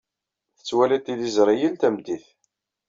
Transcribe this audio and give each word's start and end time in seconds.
Tettwaliḍ 0.57 1.01
tiliẓri 1.05 1.55
yal 1.59 1.75
tameddit. 1.81 2.25